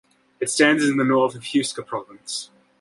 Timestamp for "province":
1.85-2.49